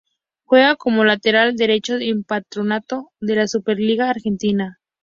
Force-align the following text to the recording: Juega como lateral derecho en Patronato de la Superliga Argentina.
Juega 0.45 0.77
como 0.77 1.05
lateral 1.05 1.55
derecho 1.55 1.99
en 1.99 2.23
Patronato 2.23 3.11
de 3.19 3.35
la 3.35 3.47
Superliga 3.47 4.09
Argentina. 4.09 4.79